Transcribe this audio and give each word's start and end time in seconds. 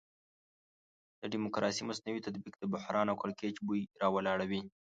د 1.21 1.23
ډیموکراسي 1.33 1.81
مصنوعي 1.89 2.21
تطبیق 2.27 2.55
د 2.59 2.63
بحران 2.73 3.07
او 3.09 3.19
کړکېچ 3.23 3.55
بوی 3.67 3.81
راولاړوي. 4.01 4.61